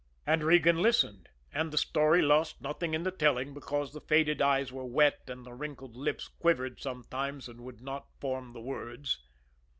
[0.25, 4.71] And Regan listened and the story lost nothing in the telling because the faded eyes
[4.71, 9.21] were wet, and the wrinkled lips quivered sometimes, and would not form the words.